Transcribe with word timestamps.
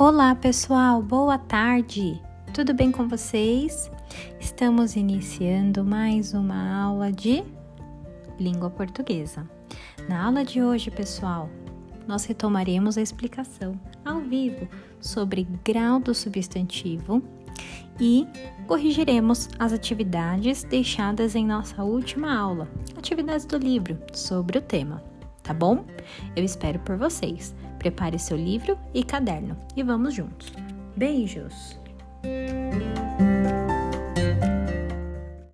Olá, 0.00 0.34
pessoal, 0.34 1.02
boa 1.02 1.36
tarde! 1.36 2.18
Tudo 2.54 2.72
bem 2.72 2.90
com 2.90 3.06
vocês? 3.06 3.90
Estamos 4.40 4.96
iniciando 4.96 5.84
mais 5.84 6.32
uma 6.32 6.84
aula 6.84 7.12
de 7.12 7.44
língua 8.38 8.70
portuguesa. 8.70 9.46
Na 10.08 10.24
aula 10.24 10.42
de 10.42 10.62
hoje, 10.62 10.90
pessoal, 10.90 11.50
nós 12.08 12.24
retomaremos 12.24 12.96
a 12.96 13.02
explicação 13.02 13.78
ao 14.02 14.20
vivo 14.20 14.66
sobre 15.02 15.46
grau 15.62 16.00
do 16.00 16.14
substantivo 16.14 17.22
e 18.00 18.26
corrigiremos 18.66 19.50
as 19.58 19.70
atividades 19.70 20.64
deixadas 20.64 21.34
em 21.34 21.44
nossa 21.44 21.84
última 21.84 22.34
aula, 22.34 22.66
atividades 22.96 23.44
do 23.44 23.58
livro 23.58 23.98
sobre 24.14 24.56
o 24.56 24.62
tema, 24.62 25.04
tá 25.50 25.54
bom? 25.54 25.84
Eu 26.36 26.44
espero 26.44 26.78
por 26.80 26.96
vocês. 26.96 27.54
Prepare 27.78 28.18
seu 28.18 28.36
livro 28.36 28.78
e 28.94 29.02
caderno 29.02 29.56
e 29.76 29.82
vamos 29.82 30.14
juntos. 30.14 30.52
Beijos! 30.96 31.80